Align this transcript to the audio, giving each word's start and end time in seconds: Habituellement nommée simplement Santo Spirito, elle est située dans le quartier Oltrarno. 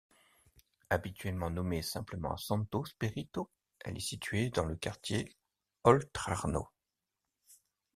Habituellement 0.89 1.51
nommée 1.51 1.83
simplement 1.83 2.35
Santo 2.35 2.83
Spirito, 2.85 3.51
elle 3.81 3.97
est 3.97 3.99
située 3.99 4.49
dans 4.49 4.65
le 4.65 4.75
quartier 4.75 5.31
Oltrarno. 5.83 6.67